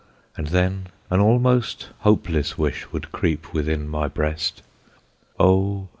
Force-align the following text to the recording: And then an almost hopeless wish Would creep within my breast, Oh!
And 0.35 0.47
then 0.47 0.87
an 1.11 1.19
almost 1.19 1.89
hopeless 1.99 2.57
wish 2.57 2.91
Would 2.91 3.11
creep 3.11 3.53
within 3.53 3.87
my 3.87 4.07
breast, 4.07 4.63
Oh! 5.39 5.89